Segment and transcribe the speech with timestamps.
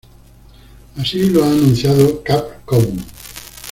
[0.97, 2.87] Así lo ha anunciado Capcom.